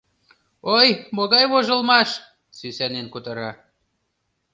—Ой, 0.77 0.89
могай 1.15 1.45
вожылмаш,— 1.51 2.09
сӱсанен 2.57 3.07
кутыра. 3.13 3.51